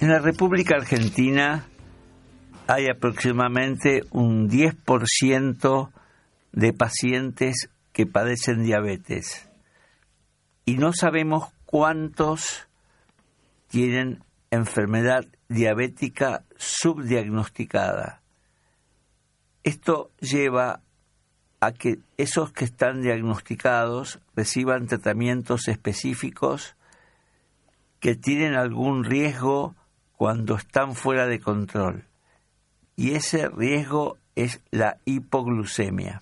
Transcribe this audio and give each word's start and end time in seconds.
En 0.00 0.08
la 0.08 0.18
República 0.18 0.76
Argentina 0.76 1.66
hay 2.66 2.88
aproximadamente 2.88 4.00
un 4.12 4.48
10% 4.48 5.90
de 6.52 6.72
pacientes 6.72 7.68
que 7.92 8.06
padecen 8.06 8.64
diabetes 8.64 9.50
y 10.64 10.78
no 10.78 10.94
sabemos 10.94 11.52
cuántos 11.66 12.66
tienen 13.68 14.24
enfermedad 14.50 15.26
diabética 15.50 16.44
subdiagnosticada. 16.56 18.22
Esto 19.64 20.12
lleva 20.18 20.80
a 21.60 21.72
que 21.72 21.98
esos 22.16 22.52
que 22.52 22.64
están 22.64 23.02
diagnosticados 23.02 24.18
reciban 24.34 24.86
tratamientos 24.86 25.68
específicos 25.68 26.74
que 28.00 28.14
tienen 28.14 28.54
algún 28.54 29.04
riesgo 29.04 29.76
cuando 30.20 30.56
están 30.56 30.94
fuera 30.94 31.26
de 31.26 31.40
control. 31.40 32.04
Y 32.94 33.14
ese 33.14 33.48
riesgo 33.48 34.18
es 34.34 34.60
la 34.70 34.98
hipoglucemia. 35.06 36.20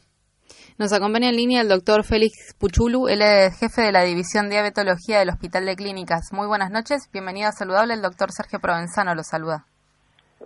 Nos 0.79 0.93
acompaña 0.93 1.31
en 1.31 1.35
línea 1.35 1.63
el 1.63 1.69
doctor 1.69 2.05
Félix 2.05 2.55
Puchulu, 2.61 3.09
él 3.09 3.23
es 3.23 3.59
jefe 3.59 3.83
de 3.83 3.91
la 3.91 4.05
División 4.05 4.51
Diabetología 4.51 5.19
del 5.19 5.31
Hospital 5.31 5.67
de 5.67 5.75
Clínicas. 5.75 6.29
Muy 6.31 6.47
buenas 6.47 6.71
noches, 6.71 7.11
bienvenido 7.13 7.49
a 7.49 7.53
Saludable, 7.53 7.95
el 7.95 8.01
doctor 8.01 8.31
Sergio 8.31 8.61
Provenzano 8.61 9.17
lo 9.17 9.25
saluda. 9.25 9.67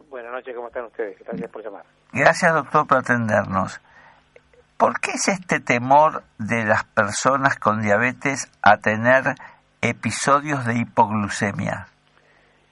Buenas 0.08 0.32
noches, 0.32 0.56
¿cómo 0.56 0.68
están 0.68 0.86
ustedes? 0.86 1.18
Gracias 1.18 1.50
por 1.50 1.62
llamar. 1.62 1.84
Gracias, 2.10 2.54
doctor, 2.54 2.86
por 2.86 2.98
atendernos. 3.00 3.82
¿Por 4.78 4.98
qué 4.98 5.10
es 5.10 5.28
este 5.28 5.60
temor 5.60 6.24
de 6.38 6.64
las 6.64 6.84
personas 6.84 7.58
con 7.58 7.82
diabetes 7.82 8.50
a 8.62 8.78
tener 8.78 9.34
episodios 9.82 10.64
de 10.64 10.78
hipoglucemia? 10.78 11.88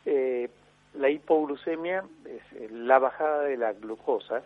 Eh, 0.07 0.49
la 0.95 1.09
hipoglucemia 1.09 2.05
es 2.25 2.71
la 2.71 2.99
bajada 2.99 3.43
de 3.43 3.57
la 3.57 3.73
glucosa 3.73 4.43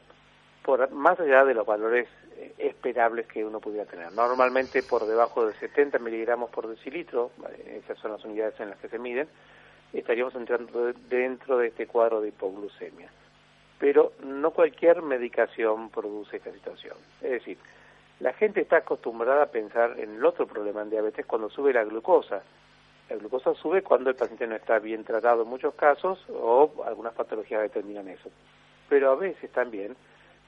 por 0.64 0.90
más 0.90 1.20
allá 1.20 1.44
de 1.44 1.54
los 1.54 1.66
valores 1.66 2.08
eh, 2.36 2.54
esperables 2.58 3.26
que 3.26 3.44
uno 3.44 3.60
pudiera 3.60 3.84
tener. 3.84 4.12
Normalmente 4.12 4.82
por 4.82 5.06
debajo 5.06 5.46
de 5.46 5.54
70 5.54 5.98
miligramos 5.98 6.50
por 6.50 6.66
decilitro, 6.66 7.30
esas 7.66 7.98
son 7.98 8.12
las 8.12 8.24
unidades 8.24 8.58
en 8.60 8.70
las 8.70 8.78
que 8.78 8.88
se 8.88 8.98
miden, 8.98 9.28
estaríamos 9.92 10.34
entrando 10.34 10.92
dentro 11.08 11.58
de 11.58 11.68
este 11.68 11.86
cuadro 11.86 12.20
de 12.20 12.28
hipoglucemia. 12.28 13.10
Pero 13.78 14.12
no 14.22 14.52
cualquier 14.52 15.02
medicación 15.02 15.90
produce 15.90 16.38
esta 16.38 16.52
situación. 16.52 16.96
Es 17.20 17.32
decir, 17.32 17.58
la 18.20 18.32
gente 18.32 18.62
está 18.62 18.78
acostumbrada 18.78 19.42
a 19.42 19.50
pensar 19.50 19.98
en 19.98 20.14
el 20.14 20.24
otro 20.24 20.46
problema 20.46 20.82
en 20.82 20.90
diabetes 20.90 21.26
cuando 21.26 21.50
sube 21.50 21.72
la 21.72 21.84
glucosa. 21.84 22.42
La 23.08 23.16
glucosa 23.16 23.54
sube 23.54 23.82
cuando 23.82 24.10
el 24.10 24.16
paciente 24.16 24.46
no 24.46 24.56
está 24.56 24.78
bien 24.78 25.04
tratado 25.04 25.42
en 25.42 25.48
muchos 25.48 25.74
casos 25.74 26.24
o 26.30 26.70
algunas 26.86 27.12
patologías 27.12 27.62
determinan 27.62 28.08
eso. 28.08 28.30
Pero 28.88 29.10
a 29.10 29.14
veces 29.14 29.50
también, 29.52 29.94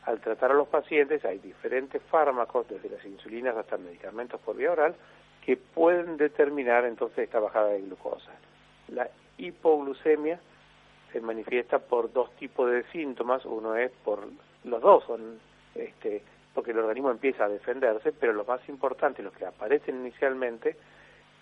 al 0.04 0.20
tratar 0.20 0.52
a 0.52 0.54
los 0.54 0.68
pacientes, 0.68 1.24
hay 1.24 1.38
diferentes 1.38 2.02
fármacos, 2.02 2.68
desde 2.68 2.88
las 2.88 3.04
insulinas 3.04 3.56
hasta 3.56 3.76
medicamentos 3.76 4.40
por 4.40 4.56
vía 4.56 4.72
oral, 4.72 4.94
que 5.44 5.56
pueden 5.56 6.16
determinar 6.16 6.84
entonces 6.84 7.18
esta 7.18 7.40
bajada 7.40 7.68
de 7.68 7.82
glucosa. 7.82 8.32
La 8.88 9.08
hipoglucemia 9.38 10.40
se 11.12 11.20
manifiesta 11.20 11.78
por 11.78 12.12
dos 12.12 12.34
tipos 12.36 12.70
de 12.70 12.84
síntomas, 12.90 13.44
uno 13.44 13.76
es 13.76 13.90
por 14.04 14.20
los 14.64 14.80
dos, 14.80 15.04
son 15.04 15.38
este, 15.74 16.22
porque 16.54 16.70
el 16.70 16.78
organismo 16.78 17.10
empieza 17.10 17.44
a 17.44 17.48
defenderse, 17.48 18.12
pero 18.12 18.32
los 18.32 18.48
más 18.48 18.66
importantes, 18.68 19.24
los 19.24 19.34
que 19.34 19.46
aparecen 19.46 19.96
inicialmente, 20.00 20.76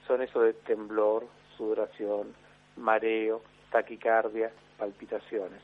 son 0.06 0.22
eso 0.22 0.41
de 0.41 0.53
temblor, 0.53 1.26
sudoración, 1.56 2.34
mareo, 2.76 3.42
taquicardia, 3.70 4.50
palpitaciones. 4.78 5.60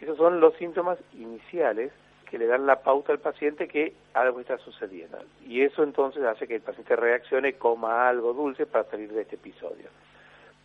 Esos 0.00 0.16
son 0.16 0.40
los 0.40 0.54
síntomas 0.56 0.98
iniciales 1.14 1.92
que 2.30 2.38
le 2.38 2.46
dan 2.46 2.66
la 2.66 2.82
pauta 2.82 3.12
al 3.12 3.20
paciente 3.20 3.68
que 3.68 3.94
algo 4.12 4.40
está 4.40 4.58
sucediendo. 4.58 5.18
Y 5.46 5.62
eso 5.62 5.82
entonces 5.82 6.22
hace 6.24 6.46
que 6.46 6.56
el 6.56 6.60
paciente 6.60 6.96
reaccione, 6.96 7.54
coma 7.54 8.08
algo 8.08 8.32
dulce 8.32 8.66
para 8.66 8.84
salir 8.90 9.12
de 9.12 9.22
este 9.22 9.36
episodio. 9.36 9.88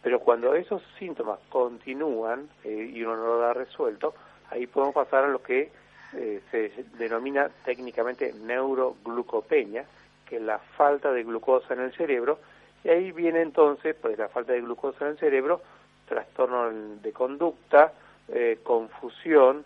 Pero 0.02 0.20
cuando 0.20 0.56
esos 0.56 0.82
síntomas 0.98 1.40
continúan 1.50 2.50
eh, 2.64 2.92
y 2.94 3.04
uno 3.04 3.16
no 3.16 3.26
lo 3.28 3.38
da 3.38 3.54
resuelto, 3.54 4.16
ahí 4.50 4.66
podemos 4.66 4.96
pasar 4.96 5.26
a 5.26 5.28
lo 5.28 5.42
que 5.44 5.72
eh, 6.14 6.42
se 6.50 6.72
denomina 6.98 7.50
técnicamente 7.64 8.34
neuroglucopenia, 8.34 9.86
que 10.28 10.38
es 10.38 10.42
la 10.42 10.58
falta 10.58 11.12
de 11.12 11.24
glucosa 11.24 11.74
en 11.76 11.82
el 11.82 11.94
cerebro, 11.94 12.40
y 12.84 12.90
ahí 12.90 13.12
viene 13.12 13.42
entonces, 13.42 13.96
pues 14.02 14.18
la 14.18 14.30
falta 14.30 14.54
de 14.54 14.62
glucosa 14.62 15.06
en 15.06 15.12
el 15.12 15.18
cerebro, 15.18 15.62
trastorno 16.08 16.70
de 16.72 17.12
conducta, 17.14 17.94
eh, 18.28 18.60
confusión, 18.64 19.66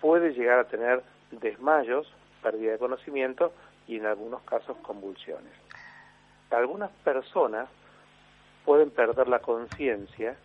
puede 0.00 0.32
llegar 0.34 0.60
a 0.60 0.68
tener 0.68 1.02
desmayos, 1.32 2.06
pérdida 2.42 2.72
de 2.72 2.78
conocimiento 2.78 3.52
y 3.88 3.96
en 3.96 4.06
algunos 4.06 4.42
casos 4.42 4.76
convulsiones. 4.78 5.52
Algunas 6.50 6.90
personas 7.02 7.68
pueden 8.64 8.90
perder 8.90 9.28
la 9.28 9.40
conciencia, 9.40 10.36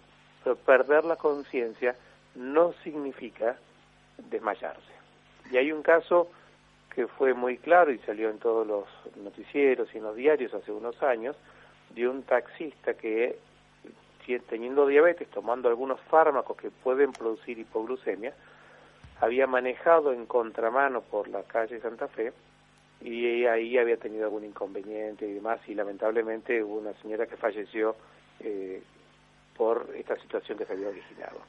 pero 0.43 0.55
perder 0.55 1.05
la 1.05 1.17
conciencia 1.17 1.95
no 2.35 2.73
significa 2.83 3.57
desmayarse. 4.29 4.93
Y 5.51 5.57
hay 5.57 5.71
un 5.71 5.81
caso 5.81 6.29
que 6.93 7.07
fue 7.07 7.33
muy 7.33 7.57
claro 7.57 7.91
y 7.91 7.99
salió 7.99 8.29
en 8.29 8.39
todos 8.39 8.65
los 8.65 8.85
noticieros 9.17 9.93
y 9.93 9.97
en 9.97 10.03
los 10.03 10.15
diarios 10.15 10.53
hace 10.53 10.71
unos 10.71 11.01
años, 11.03 11.35
de 11.97 12.07
un 12.07 12.23
taxista 12.23 12.93
que, 12.93 13.39
teniendo 14.47 14.85
diabetes, 14.85 15.27
tomando 15.29 15.67
algunos 15.67 15.99
fármacos 16.01 16.55
que 16.55 16.69
pueden 16.69 17.11
producir 17.11 17.57
hipoglucemia, 17.57 18.33
había 19.19 19.47
manejado 19.47 20.13
en 20.13 20.27
contramano 20.27 21.01
por 21.01 21.27
la 21.27 21.41
calle 21.43 21.81
Santa 21.81 22.07
Fe 22.07 22.33
y 23.01 23.45
ahí 23.45 23.77
había 23.77 23.97
tenido 23.97 24.25
algún 24.25 24.45
inconveniente 24.45 25.27
y 25.27 25.33
demás 25.33 25.59
y 25.67 25.73
lamentablemente 25.73 26.63
hubo 26.63 26.77
una 26.77 26.93
señora 27.01 27.25
que 27.25 27.35
falleció 27.35 27.95
eh, 28.41 28.81
por 29.55 29.89
esta 29.95 30.15
situación 30.19 30.57
que 30.57 30.65
se 30.65 30.73
había 30.73 30.89
originado. 30.89 31.41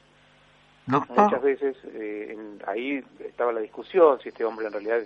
Muchas 0.87 1.43
veces 1.43 1.77
eh, 1.93 2.35
ahí 2.65 3.03
estaba 3.19 3.51
la 3.51 3.59
discusión 3.59 4.19
si 4.19 4.29
este 4.29 4.43
hombre 4.43 4.65
en 4.65 4.73
realidad 4.73 5.01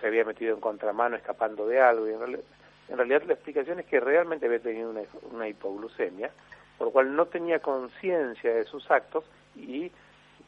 se 0.00 0.06
había 0.06 0.24
metido 0.24 0.54
en 0.54 0.60
contramano 0.60 1.16
escapando 1.16 1.66
de 1.66 1.80
algo 1.80 2.08
y 2.08 2.12
en, 2.12 2.18
realidad, 2.18 2.40
la 2.96 3.34
explicación 3.34 3.80
es 3.80 3.86
que 3.86 4.00
realmente 4.00 4.46
había 4.46 4.60
tenido 4.60 4.90
una, 4.90 5.02
una 5.30 5.48
hipoglucemia, 5.48 6.30
por 6.78 6.88
lo 6.88 6.92
cual 6.92 7.14
no 7.14 7.26
tenía 7.26 7.60
conciencia 7.60 8.54
de 8.54 8.64
sus 8.64 8.90
actos 8.90 9.24
y 9.56 9.90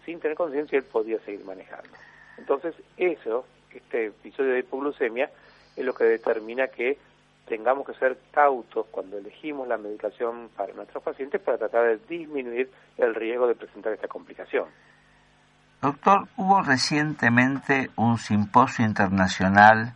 sin 0.04 0.20
tener 0.20 0.36
conciencia 0.36 0.78
él 0.78 0.84
podía 0.84 1.19
seguir 1.20 1.44
manejando. 1.44 1.91
Entonces 2.38 2.75
eso 2.97 3.44
este 3.72 4.06
episodio 4.06 4.52
de 4.52 4.60
hipoglucemia 4.60 5.31
es 5.76 5.84
lo 5.84 5.94
que 5.94 6.04
determina 6.04 6.69
que 6.69 6.98
tengamos 7.47 7.86
que 7.86 7.94
ser 7.94 8.19
cautos 8.31 8.86
cuando 8.91 9.19
elegimos 9.19 9.66
la 9.69 9.76
medicación 9.76 10.48
para 10.56 10.72
nuestros 10.72 11.02
pacientes 11.02 11.41
para 11.41 11.58
tratar 11.58 11.86
de 11.86 11.98
disminuir 12.08 12.70
el 12.98 13.14
riesgo 13.14 13.47
de 13.47 13.54
presentar 13.54 13.93
esta 13.93 14.08
complicación. 14.08 14.67
Doctor, 15.81 16.28
hubo 16.37 16.62
recientemente 16.62 17.90
un 17.96 18.17
simposio 18.17 18.84
internacional 18.84 19.94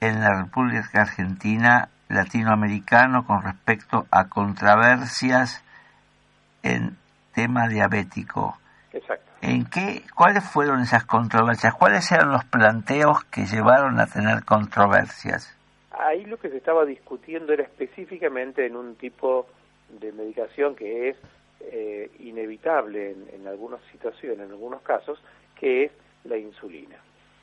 en 0.00 0.20
la 0.20 0.42
República 0.42 1.02
Argentina 1.02 1.88
latinoamericano 2.08 3.26
con 3.26 3.42
respecto 3.42 4.06
a 4.10 4.28
controversias 4.28 5.62
en 6.62 6.96
tema 7.34 7.68
diabético. 7.68 8.58
Exacto. 8.92 9.30
¿En 9.42 9.64
qué, 9.66 10.02
cuáles 10.14 10.44
fueron 10.44 10.80
esas 10.80 11.04
controversias? 11.04 11.74
¿Cuáles 11.74 12.10
eran 12.10 12.32
los 12.32 12.44
planteos 12.44 13.24
que 13.24 13.46
llevaron 13.46 14.00
a 14.00 14.06
tener 14.06 14.44
controversias? 14.44 15.56
Ahí 15.92 16.24
lo 16.24 16.38
que 16.38 16.50
se 16.50 16.56
estaba 16.56 16.84
discutiendo 16.84 17.52
era 17.52 17.62
específicamente 17.62 18.66
en 18.66 18.76
un 18.76 18.96
tipo 18.96 19.46
de 20.00 20.12
medicación 20.12 20.74
que 20.74 21.10
es 21.10 21.16
eh, 21.60 22.10
inevitable 22.18 23.12
en, 23.12 23.28
en 23.32 23.46
algunas 23.46 23.80
situaciones, 23.92 24.40
en 24.40 24.50
algunos 24.50 24.82
casos, 24.82 25.22
que 25.54 25.84
es 25.84 25.92
la 26.24 26.36
insulina. 26.36 26.96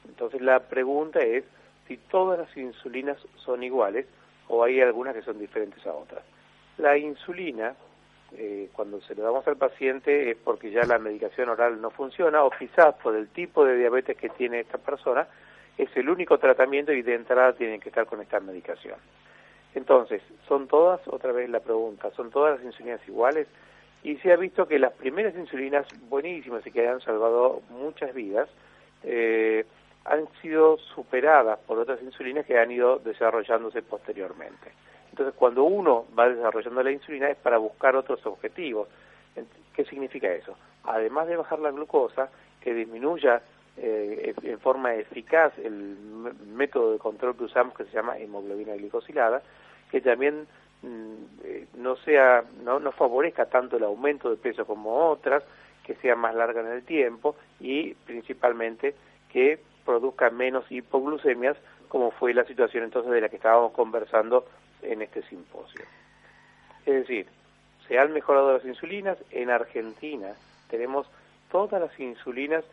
Entonces 0.08 0.42
la 0.42 0.60
pregunta 0.60 1.20
es 1.20 1.46
si 1.88 1.98
todas 1.98 2.40
las 2.40 2.58
insulinas 2.58 3.18
son 3.38 3.64
iguales 3.64 4.06
o 4.48 4.64
hay 4.64 4.82
algunas 4.82 5.16
que 5.16 5.22
son 5.22 5.40
diferentes 5.40 5.86
a 5.86 5.94
otras. 5.94 6.24
La 6.78 6.98
insulina 6.98 7.76
eh, 8.36 8.70
cuando 8.74 9.00
se 9.02 9.16
lo 9.16 9.24
damos 9.24 9.48
al 9.48 9.58
paciente 9.58 10.32
es 10.32 10.38
porque 10.38 10.72
ya 10.72 10.84
la 10.84 11.00
medicación 11.00 11.50
oral 11.50 11.82
no 11.82 11.92
funciona 11.92 12.44
o 12.44 12.50
quizás 12.50 12.96
por 12.96 13.16
el 13.16 13.30
tipo 13.30 13.64
de 13.66 13.78
diabetes 13.78 14.18
que 14.18 14.30
tiene 14.30 14.60
esta 14.60 14.78
persona 14.78 15.28
es 15.78 15.96
el 15.96 16.10
único 16.10 16.38
tratamiento 16.38 16.92
y 16.92 17.04
de 17.04 17.16
entrada 17.16 17.54
tienen 17.54 17.80
que 17.80 17.90
estar 17.90 18.06
con 18.06 18.22
esta 18.22 18.40
medicación. 18.40 18.96
Entonces, 19.76 20.22
¿son 20.48 20.68
todas, 20.68 21.02
otra 21.08 21.32
vez 21.32 21.50
la 21.50 21.60
pregunta, 21.60 22.10
¿son 22.16 22.32
todas 22.32 22.58
las 22.58 22.66
insulinas 22.66 23.00
iguales? 23.08 23.48
Y 24.04 24.18
se 24.18 24.32
ha 24.32 24.38
visto 24.38 24.68
que 24.68 24.80
las 24.80 24.94
primeras 24.94 25.36
insulinas 25.36 25.86
buenísimas 26.10 26.66
y 26.66 26.72
que 26.72 26.88
han 26.88 27.00
salvado 27.02 27.62
muchas 27.70 28.14
vidas, 28.14 28.50
eh, 29.04 29.66
han 30.08 30.28
sido 30.42 30.78
superadas 30.78 31.60
por 31.60 31.80
otras 31.80 32.02
insulinas 32.02 32.46
que 32.46 32.58
han 32.58 32.72
ido 32.72 33.00
desarrollándose 33.00 33.82
posteriormente. 33.82 34.72
Entonces, 35.10 35.36
cuando 35.36 35.64
uno 35.64 36.06
va 36.18 36.30
desarrollando 36.30 36.84
la 36.84 36.92
insulina 36.92 37.30
es 37.30 37.38
para 37.38 37.58
buscar 37.58 37.96
otros 37.96 38.26
objetivos. 38.26 38.88
¿Qué 39.74 39.86
significa 39.86 40.32
eso? 40.32 40.58
Además 40.84 41.28
de 41.28 41.38
bajar 41.38 41.60
la 41.60 41.72
glucosa, 41.72 42.30
que 42.62 42.74
disminuya 42.74 43.42
eh, 43.78 44.34
en 44.42 44.60
forma 44.60 44.96
eficaz 44.96 45.54
el 45.60 45.96
método 46.48 46.94
de 46.94 47.00
control 47.00 47.38
que 47.38 47.44
usamos 47.44 47.76
que 47.76 47.86
se 47.86 47.92
llama 47.92 48.18
hemoglobina 48.18 48.74
glicosilada, 48.74 49.42
que 49.92 50.02
también 50.02 50.48
mm, 50.82 51.14
eh, 51.44 51.68
no 51.76 51.96
sea 51.98 52.44
no 52.64 52.92
favorezca 52.92 53.46
tanto 53.46 53.78
el 53.78 53.84
aumento 53.84 54.30
de 54.30 54.38
peso 54.38 54.66
como 54.66 55.10
otras, 55.10 55.44
que 55.84 55.96
sea 55.96 56.16
más 56.16 56.36
larga 56.36 56.62
en 56.62 56.68
el 56.68 56.84
tiempo 56.84 57.36
y 57.60 57.94
principalmente 57.94 58.96
que 59.32 59.60
produzca 59.88 60.30
menos 60.30 60.70
hipoglucemias, 60.70 61.56
como 61.88 62.12
fue 62.12 62.34
la 62.34 62.44
situación 62.44 62.84
entonces 62.84 63.10
de 63.10 63.22
la 63.22 63.30
que 63.30 63.38
estábamos 63.38 63.72
conversando 63.72 64.46
en 64.82 65.02
este 65.02 65.24
simposio. 65.24 65.86
Es 66.86 66.94
decir, 66.94 67.28
se 67.88 67.98
han 67.98 68.12
mejorado 68.12 68.52
las 68.54 68.66
insulinas. 68.66 69.18
En 69.32 69.50
Argentina 69.50 70.34
tenemos 70.70 71.08
todas 71.50 71.80
las 71.82 71.98
insulinas 72.00 72.66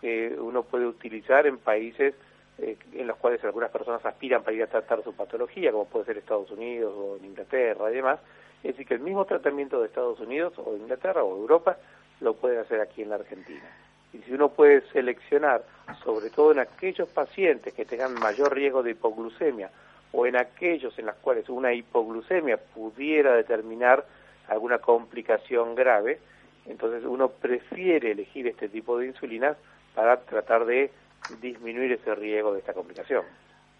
que 0.00 0.34
uno 0.38 0.62
puede 0.62 0.86
utilizar 0.86 1.46
en 1.46 1.58
países 1.58 2.14
eh, 2.56 2.78
en 2.94 3.06
los 3.06 3.18
cuales 3.18 3.44
algunas 3.44 3.70
personas 3.70 4.04
aspiran 4.06 4.42
para 4.42 4.56
ir 4.56 4.62
a 4.62 4.68
tratar 4.68 5.04
su 5.04 5.14
patología, 5.14 5.70
como 5.70 5.84
puede 5.84 6.06
ser 6.06 6.16
Estados 6.16 6.50
Unidos 6.50 6.94
o 6.96 7.18
Inglaterra 7.22 7.90
y 7.90 7.96
demás. 7.96 8.20
Es 8.62 8.72
decir, 8.72 8.86
que 8.86 8.94
el 8.94 9.00
mismo 9.00 9.26
tratamiento 9.26 9.80
de 9.80 9.88
Estados 9.88 10.18
Unidos 10.18 10.54
o 10.56 10.76
Inglaterra 10.76 11.22
o 11.22 11.36
Europa 11.36 11.76
lo 12.20 12.34
pueden 12.34 12.60
hacer 12.60 12.80
aquí 12.80 13.02
en 13.02 13.10
la 13.10 13.16
Argentina. 13.16 13.83
Y 14.14 14.22
si 14.22 14.32
uno 14.32 14.48
puede 14.48 14.82
seleccionar, 14.92 15.62
sobre 16.04 16.30
todo 16.30 16.52
en 16.52 16.60
aquellos 16.60 17.08
pacientes 17.08 17.74
que 17.74 17.84
tengan 17.84 18.14
mayor 18.14 18.54
riesgo 18.54 18.82
de 18.82 18.92
hipoglucemia 18.92 19.70
o 20.12 20.26
en 20.26 20.36
aquellos 20.36 20.96
en 20.98 21.06
los 21.06 21.16
cuales 21.16 21.48
una 21.48 21.72
hipoglucemia 21.72 22.56
pudiera 22.56 23.34
determinar 23.34 24.04
alguna 24.48 24.78
complicación 24.78 25.74
grave, 25.74 26.20
entonces 26.66 27.04
uno 27.04 27.28
prefiere 27.28 28.12
elegir 28.12 28.46
este 28.46 28.68
tipo 28.68 28.98
de 28.98 29.06
insulinas 29.08 29.56
para 29.94 30.16
tratar 30.20 30.64
de 30.64 30.92
disminuir 31.40 31.92
ese 31.92 32.14
riesgo 32.14 32.52
de 32.52 32.60
esta 32.60 32.72
complicación. 32.72 33.24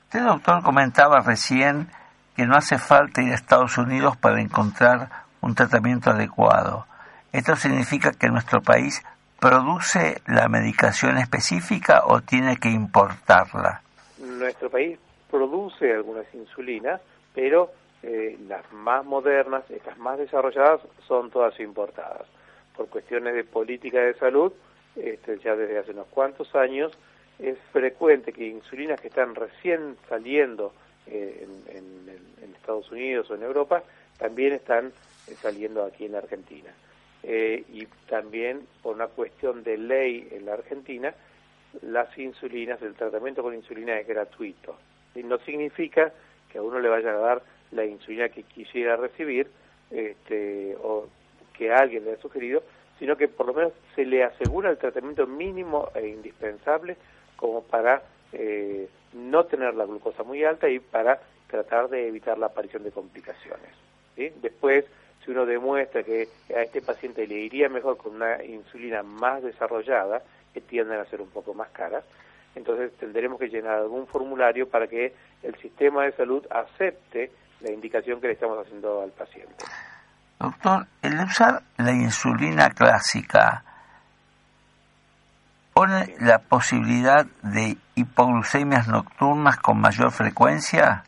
Usted, 0.05 0.23
doctor, 0.23 0.63
comentaba 0.63 1.21
recién 1.21 1.89
que 2.35 2.47
no 2.47 2.57
hace 2.57 2.79
falta 2.79 3.23
ir 3.23 3.31
a 3.31 3.35
Estados 3.35 3.79
Unidos 3.79 4.17
para 4.17 4.41
encontrar 4.41 5.09
un 5.41 5.55
tratamiento 5.55 6.11
adecuado. 6.11 6.87
¿Esto 7.33 7.55
significa 7.55 8.13
que 8.13 8.29
nuestro 8.29 8.61
país 8.61 9.03
produce 9.45 10.23
la 10.27 10.49
medicación 10.49 11.19
específica 11.19 12.05
o 12.07 12.23
tiene 12.23 12.57
que 12.57 12.71
importarla? 12.71 13.83
Nuestro 14.17 14.71
país 14.71 14.99
produce 15.31 15.93
algunas 15.93 16.25
insulinas, 16.33 17.03
pero 17.35 17.71
eh, 18.03 18.39
las 18.49 18.73
más 18.73 19.05
modernas, 19.05 19.71
estas 19.71 19.99
más 19.99 20.17
desarrolladas, 20.17 20.81
son 21.07 21.31
todas 21.31 21.61
importadas. 21.61 22.23
Por 22.75 22.89
cuestiones 22.89 23.35
de 23.35 23.45
política 23.45 24.01
de 24.01 24.15
salud, 24.15 24.51
este, 24.97 25.39
ya 25.41 25.55
desde 25.55 25.79
hace 25.79 25.91
unos 25.91 26.07
cuantos 26.07 26.55
años, 26.55 26.97
es 27.39 27.59
frecuente 27.71 28.33
que 28.33 28.47
insulinas 28.47 28.99
que 28.99 29.09
están 29.09 29.35
recién 29.35 29.99
saliendo 30.09 30.73
eh, 31.07 31.47
en, 31.69 31.85
Estados 32.55 32.91
Unidos 32.91 33.31
o 33.31 33.35
en 33.35 33.43
Europa, 33.43 33.83
también 34.17 34.55
están 34.55 34.87
eh, 34.87 35.35
saliendo 35.39 35.85
aquí 35.85 36.07
en 36.07 36.15
Argentina. 36.15 36.71
Y 37.27 37.87
también 38.09 38.67
por 38.83 38.95
una 38.95 39.07
cuestión 39.07 39.65
de 39.65 39.79
ley 39.79 40.29
en 40.31 40.47
la 40.47 40.55
Argentina, 40.55 41.15
las 41.83 42.17
insulinas, 42.19 42.83
el 42.83 42.95
tratamiento 42.95 43.43
con 43.43 43.55
insulina 43.55 43.99
es 43.99 44.07
gratuito 44.07 44.77
no 45.23 45.39
significa 45.39 46.13
que 46.51 46.59
a 46.59 46.63
uno 46.63 46.81
le 46.81 46.89
vaya 46.89 47.11
a 47.11 47.19
dar 47.19 47.43
la 47.71 47.85
insulina 47.85 48.29
que 48.29 48.43
quisiera 48.43 48.97
recibir 48.97 49.49
este, 49.91 50.77
o 50.83 51.09
que 51.57 51.73
alguien 51.73 52.05
le 52.05 52.15
ha 52.15 52.17
sugerido, 52.19 52.63
sino 52.99 53.17
que 53.17 53.29
por 53.29 53.47
lo 53.47 53.55
menos 53.55 53.73
se 53.95 54.05
le 54.05 54.25
asegura 54.25 54.71
el 54.71 54.79
tratamiento 54.79 55.27
mínimo 55.27 55.91
e 55.95 56.09
indispensable 56.09 56.97
como 57.37 57.63
para 57.63 58.03
eh, 58.33 58.89
no 59.13 59.45
tener 59.45 59.75
la 59.75 59.85
glucosa 59.85 60.23
muy 60.23 60.43
alta 60.45 60.69
y 60.69 60.81
para 60.81 61.21
tratar 61.49 61.89
de 61.89 62.09
evitar 62.09 62.39
la 62.39 62.47
aparición 62.47 62.83
de 62.83 62.91
complicaciones. 62.91 63.71
Después, 64.17 64.85
si 65.25 65.31
uno 65.31 65.47
demuestra 65.47 66.03
que 66.03 66.29
a 66.55 66.63
este 66.63 66.83
paciente 66.83 67.27
le 67.27 67.37
iría 67.37 67.69
mejor 67.69 67.97
con 67.97 68.17
una 68.17 68.43
insulina 68.45 69.03
más 69.03 69.43
desarrollada, 69.43 70.23
que 70.53 70.61
tienden 70.61 71.01
a 71.01 71.05
ser 71.07 71.21
un 71.21 71.31
poco 71.31 71.55
más 71.55 71.69
caras, 71.71 72.05
entonces 72.55 72.93
tendremos 72.99 73.39
que 73.39 73.49
llenar 73.49 73.75
algún 73.75 74.07
formulario 74.07 74.69
para 74.69 74.87
que 74.87 75.13
el 75.43 75.55
sistema 75.57 76.05
de 76.05 76.13
salud 76.13 76.47
acepte 76.51 77.33
la 77.61 77.73
indicación 77.73 78.21
que 78.21 78.29
le 78.29 78.35
estamos 78.35 78.65
haciendo 78.65 79.03
al 79.03 79.11
paciente. 79.11 79.65
Doctor, 80.39 80.87
el 81.03 81.21
usar 81.21 81.63
la 81.79 81.93
insulina 81.93 82.71
clásica 82.71 83.65
pone 85.73 86.15
la 86.21 86.39
posibilidad 86.39 87.27
de 87.43 87.77
hipoglucemias 87.97 88.87
nocturnas 88.87 89.57
con 89.57 89.81
mayor 89.81 90.13
frecuencia? 90.13 91.05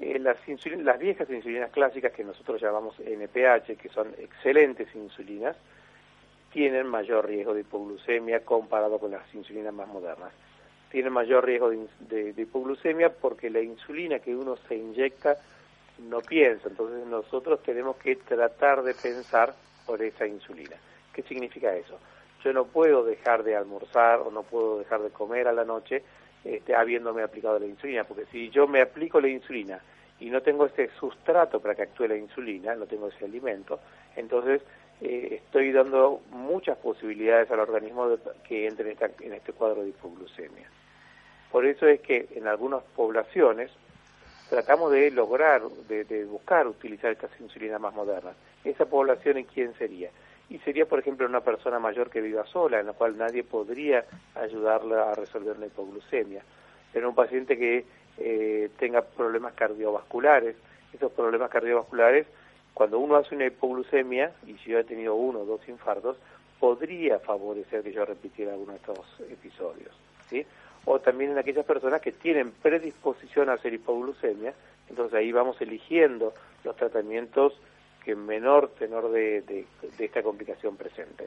Eh, 0.00 0.18
las, 0.18 0.36
las 0.78 0.98
viejas 0.98 1.30
insulinas 1.30 1.70
clásicas 1.70 2.12
que 2.12 2.24
nosotros 2.24 2.60
llamamos 2.60 2.98
NPH, 2.98 3.76
que 3.76 3.88
son 3.92 4.08
excelentes 4.18 4.88
insulinas, 4.94 5.56
tienen 6.52 6.86
mayor 6.86 7.28
riesgo 7.28 7.54
de 7.54 7.60
hipoglucemia 7.60 8.44
comparado 8.44 8.98
con 8.98 9.12
las 9.12 9.34
insulinas 9.34 9.72
más 9.72 9.88
modernas 9.88 10.32
tiene 10.90 11.08
mayor 11.08 11.46
riesgo 11.46 11.70
de, 11.70 12.34
hipoglucemia 12.36 13.10
porque 13.10 13.48
la 13.48 13.60
insulina 13.60 14.18
que 14.18 14.34
uno 14.34 14.56
se 14.68 14.76
inyecta 14.76 15.38
no 15.98 16.20
piensa. 16.20 16.68
Entonces 16.68 17.06
nosotros 17.06 17.62
tenemos 17.62 17.96
que 17.96 18.16
tratar 18.16 18.82
de 18.82 18.94
pensar 18.94 19.54
por 19.86 20.02
esa 20.02 20.26
insulina. 20.26 20.76
¿Qué 21.12 21.22
significa 21.22 21.74
eso? 21.74 21.98
Yo 22.44 22.52
no 22.52 22.64
puedo 22.64 23.04
dejar 23.04 23.44
de 23.44 23.56
almorzar 23.56 24.20
o 24.20 24.30
no 24.30 24.42
puedo 24.42 24.78
dejar 24.78 25.00
de 25.02 25.10
comer 25.10 25.46
a 25.46 25.52
la 25.52 25.64
noche 25.64 26.02
este, 26.44 26.74
habiéndome 26.74 27.22
aplicado 27.22 27.58
la 27.58 27.66
insulina, 27.66 28.04
porque 28.04 28.24
si 28.32 28.50
yo 28.50 28.66
me 28.66 28.80
aplico 28.80 29.20
la 29.20 29.28
insulina 29.28 29.80
y 30.20 30.30
no 30.30 30.42
tengo 30.42 30.66
ese 30.66 30.90
sustrato 30.98 31.60
para 31.60 31.74
que 31.74 31.82
actúe 31.82 32.06
la 32.06 32.16
insulina, 32.16 32.74
no 32.74 32.86
tengo 32.86 33.08
ese 33.08 33.24
alimento, 33.24 33.80
entonces 34.16 34.62
eh, 35.00 35.40
estoy 35.44 35.72
dando 35.72 36.20
muchas 36.30 36.76
posibilidades 36.78 37.50
al 37.50 37.60
organismo 37.60 38.08
de 38.08 38.18
que 38.46 38.66
entre 38.66 38.96
en 39.20 39.32
este 39.32 39.52
cuadro 39.52 39.82
de 39.82 39.88
hipoglucemia. 39.88 40.68
Por 41.50 41.66
eso 41.66 41.86
es 41.86 42.00
que 42.00 42.28
en 42.34 42.46
algunas 42.46 42.82
poblaciones 42.94 43.70
tratamos 44.50 44.92
de 44.92 45.10
lograr, 45.10 45.62
de, 45.88 46.24
buscar 46.24 46.66
utilizar 46.66 47.12
estas 47.12 47.30
insulinas 47.40 47.80
más 47.80 47.94
modernas. 47.94 48.36
¿Esa 48.64 48.84
población 48.84 49.38
en 49.38 49.44
quién 49.44 49.74
sería? 49.78 50.10
Y 50.48 50.58
sería, 50.58 50.86
por 50.86 50.98
ejemplo, 50.98 51.26
una 51.26 51.40
persona 51.40 51.78
mayor 51.78 52.10
que 52.10 52.20
viva 52.20 52.44
sola, 52.46 52.80
en 52.80 52.86
la 52.86 52.92
cual 52.92 53.16
nadie 53.16 53.44
podría 53.44 54.04
ayudarla 54.34 55.12
a 55.12 55.14
resolver 55.14 55.58
la 55.58 55.66
hipoglucemia. 55.66 56.42
Pero 56.92 57.08
un 57.08 57.14
paciente 57.14 57.56
que 57.56 57.84
eh, 58.18 58.70
tenga 58.78 59.02
problemas 59.02 59.54
cardiovasculares, 59.54 60.56
esos 60.92 61.12
problemas 61.12 61.50
cardiovasculares, 61.50 62.26
cuando 62.74 62.98
uno 62.98 63.16
hace 63.16 63.34
una 63.34 63.46
hipoglucemia, 63.46 64.32
y 64.46 64.54
si 64.58 64.70
yo 64.70 64.78
he 64.78 64.84
tenido 64.84 65.14
uno 65.14 65.40
o 65.40 65.44
dos 65.44 65.68
infartos, 65.68 66.16
podría 66.58 67.18
favorecer 67.18 67.82
que 67.82 67.92
yo 67.92 68.04
repitiera 68.04 68.52
alguno 68.52 68.72
de 68.72 68.78
estos 68.78 69.20
episodios. 69.30 69.94
¿sí? 70.28 70.46
o 70.84 70.98
también 70.98 71.32
en 71.32 71.38
aquellas 71.38 71.64
personas 71.64 72.00
que 72.00 72.12
tienen 72.12 72.52
predisposición 72.62 73.50
a 73.50 73.54
hacer 73.54 73.74
hipoglucemia, 73.74 74.54
entonces 74.88 75.18
ahí 75.18 75.30
vamos 75.32 75.60
eligiendo 75.60 76.32
los 76.64 76.76
tratamientos 76.76 77.52
que 78.04 78.14
menor 78.14 78.72
tenor 78.78 79.10
de, 79.10 79.42
de, 79.42 79.66
esta 79.98 80.22
complicación 80.22 80.76
presenten. 80.76 81.26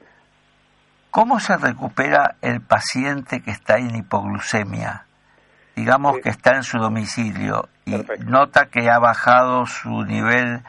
¿Cómo 1.11 1.39
se 1.39 1.55
recupera 1.57 2.37
el 2.41 2.61
paciente 2.61 3.41
que 3.41 3.51
está 3.51 3.77
en 3.77 3.95
hipoglucemia? 3.95 5.05
Digamos 5.75 6.19
que 6.19 6.29
está 6.29 6.55
en 6.55 6.63
su 6.63 6.77
domicilio 6.77 7.67
y 7.85 7.95
nota 8.25 8.67
que 8.67 8.89
ha 8.89 8.99
bajado 8.99 9.65
su 9.65 10.03
nivel 10.03 10.61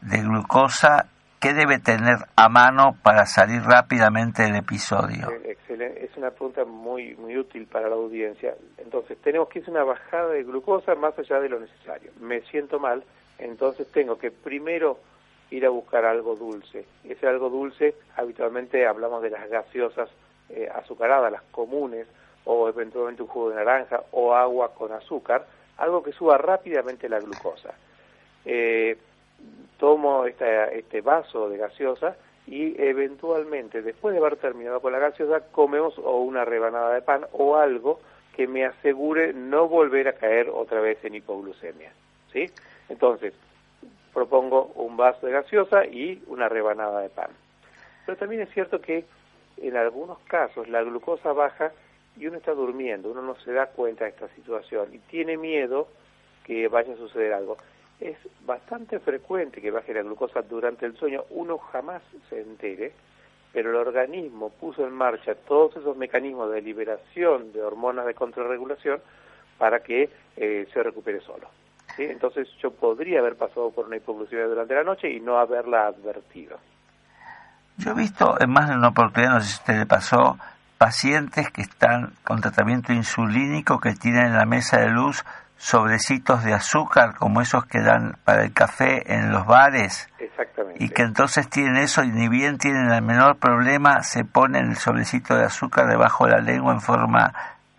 de 0.00 0.22
glucosa 0.22 1.06
¿Qué 1.40 1.54
debe 1.54 1.78
tener 1.78 2.18
a 2.36 2.50
mano 2.50 2.98
para 3.02 3.24
salir 3.24 3.62
rápidamente 3.62 4.42
del 4.42 4.56
episodio? 4.56 5.30
Excelente. 5.42 6.04
Es 6.04 6.14
una 6.18 6.30
pregunta 6.32 6.66
muy, 6.66 7.16
muy 7.16 7.38
útil 7.38 7.66
para 7.66 7.88
la 7.88 7.94
audiencia. 7.94 8.54
Entonces, 8.76 9.16
tenemos 9.22 9.48
que 9.48 9.60
hacer 9.60 9.70
una 9.70 9.84
bajada 9.84 10.28
de 10.32 10.42
glucosa 10.42 10.94
más 10.96 11.18
allá 11.18 11.40
de 11.40 11.48
lo 11.48 11.58
necesario. 11.58 12.12
Me 12.20 12.42
siento 12.42 12.78
mal, 12.78 13.02
entonces 13.38 13.90
tengo 13.90 14.18
que 14.18 14.30
primero 14.30 14.98
ir 15.50 15.64
a 15.64 15.70
buscar 15.70 16.04
algo 16.04 16.36
dulce. 16.36 16.84
Ese 17.04 17.26
algo 17.26 17.48
dulce, 17.48 17.94
habitualmente 18.16 18.86
hablamos 18.86 19.22
de 19.22 19.30
las 19.30 19.48
gaseosas 19.48 20.10
eh, 20.50 20.68
azucaradas, 20.74 21.32
las 21.32 21.42
comunes, 21.52 22.06
o 22.44 22.68
eventualmente 22.68 23.22
un 23.22 23.28
jugo 23.28 23.50
de 23.50 23.56
naranja 23.56 24.02
o 24.12 24.34
agua 24.34 24.74
con 24.74 24.92
azúcar, 24.92 25.46
algo 25.76 26.02
que 26.02 26.12
suba 26.12 26.38
rápidamente 26.38 27.08
la 27.08 27.20
glucosa. 27.20 27.74
Eh, 28.44 28.96
tomo 29.78 30.24
este 30.26 31.00
vaso 31.00 31.48
de 31.48 31.58
gaseosa 31.58 32.16
y 32.46 32.80
eventualmente, 32.82 33.82
después 33.82 34.12
de 34.12 34.20
haber 34.20 34.36
terminado 34.36 34.80
con 34.80 34.92
la 34.92 34.98
gaseosa, 34.98 35.40
comemos 35.52 35.98
o 35.98 36.18
una 36.18 36.44
rebanada 36.44 36.94
de 36.94 37.02
pan 37.02 37.26
o 37.32 37.56
algo 37.56 38.00
que 38.36 38.46
me 38.46 38.64
asegure 38.64 39.32
no 39.32 39.68
volver 39.68 40.08
a 40.08 40.14
caer 40.14 40.50
otra 40.50 40.80
vez 40.80 41.02
en 41.04 41.14
hipoglucemia. 41.14 41.92
¿sí? 42.32 42.50
Entonces, 42.88 43.34
propongo 44.12 44.72
un 44.74 44.96
vaso 44.96 45.26
de 45.26 45.32
gaseosa 45.32 45.86
y 45.86 46.22
una 46.26 46.48
rebanada 46.48 47.00
de 47.00 47.08
pan. 47.08 47.30
Pero 48.04 48.18
también 48.18 48.42
es 48.42 48.50
cierto 48.50 48.80
que 48.80 49.04
en 49.58 49.76
algunos 49.76 50.18
casos 50.20 50.68
la 50.68 50.82
glucosa 50.82 51.32
baja 51.32 51.72
y 52.16 52.26
uno 52.26 52.38
está 52.38 52.52
durmiendo, 52.52 53.10
uno 53.10 53.22
no 53.22 53.36
se 53.36 53.52
da 53.52 53.66
cuenta 53.66 54.04
de 54.04 54.10
esta 54.10 54.28
situación 54.28 54.88
y 54.92 54.98
tiene 54.98 55.36
miedo 55.36 55.88
que 56.44 56.68
vaya 56.68 56.94
a 56.94 56.96
suceder 56.96 57.32
algo. 57.32 57.56
Es 58.00 58.16
bastante 58.46 58.98
frecuente 58.98 59.60
que 59.60 59.70
baje 59.70 59.94
la 59.94 60.02
glucosa 60.02 60.42
durante 60.42 60.86
el 60.86 60.96
sueño, 60.96 61.24
uno 61.30 61.58
jamás 61.58 62.02
se 62.28 62.40
entere, 62.40 62.92
pero 63.52 63.70
el 63.70 63.76
organismo 63.76 64.50
puso 64.50 64.86
en 64.86 64.92
marcha 64.92 65.34
todos 65.34 65.76
esos 65.76 65.96
mecanismos 65.96 66.50
de 66.50 66.62
liberación 66.62 67.52
de 67.52 67.62
hormonas 67.62 68.06
de 68.06 68.14
contrarregulación 68.14 69.00
para 69.58 69.80
que 69.80 70.08
eh, 70.36 70.66
se 70.72 70.82
recupere 70.82 71.20
solo. 71.20 71.48
Entonces 71.98 72.48
yo 72.62 72.70
podría 72.70 73.20
haber 73.20 73.36
pasado 73.36 73.70
por 73.70 73.86
una 73.86 73.96
hipoglucemia 73.96 74.46
durante 74.46 74.74
la 74.74 74.84
noche 74.84 75.10
y 75.10 75.20
no 75.20 75.38
haberla 75.38 75.86
advertido. 75.86 76.58
Yo 77.76 77.90
he 77.90 77.94
visto 77.94 78.36
en 78.40 78.50
más 78.50 78.68
de 78.68 78.76
una 78.76 78.88
oportunidad, 78.88 79.34
no 79.34 79.40
sé 79.40 79.48
si 79.48 79.54
usted 79.56 79.78
le 79.78 79.86
pasó, 79.86 80.38
pacientes 80.80 81.50
que 81.50 81.60
están 81.60 82.14
con 82.24 82.40
tratamiento 82.40 82.94
insulínico 82.94 83.80
que 83.80 83.92
tienen 83.92 84.28
en 84.28 84.34
la 84.34 84.46
mesa 84.46 84.80
de 84.80 84.88
luz 84.88 85.22
sobrecitos 85.58 86.42
de 86.42 86.54
azúcar 86.54 87.16
como 87.18 87.42
esos 87.42 87.66
que 87.66 87.82
dan 87.82 88.16
para 88.24 88.44
el 88.44 88.54
café 88.54 89.02
en 89.12 89.30
los 89.30 89.44
bares. 89.44 90.08
Exactamente. 90.18 90.82
Y 90.82 90.88
que 90.88 91.02
entonces 91.02 91.50
tienen 91.50 91.76
eso 91.76 92.02
y 92.02 92.08
ni 92.10 92.30
bien 92.30 92.56
tienen 92.56 92.90
el 92.90 93.02
menor 93.02 93.36
problema, 93.36 94.02
se 94.02 94.24
ponen 94.24 94.70
el 94.70 94.76
sobrecito 94.76 95.36
de 95.36 95.44
azúcar 95.44 95.86
debajo 95.86 96.24
de 96.24 96.30
la 96.30 96.40
lengua 96.40 96.72
en 96.72 96.80
forma 96.80 97.30